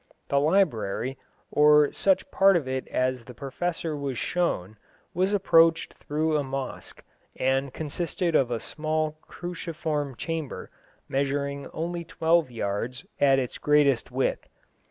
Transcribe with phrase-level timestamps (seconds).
[0.29, 1.19] The library,
[1.51, 4.77] or such part of it as the Professor was shown,
[5.13, 7.03] was approached through a mosque,
[7.35, 10.71] and consisted of a small cruciform chamber,
[11.07, 14.49] measuring only twelve yards at its greatest width.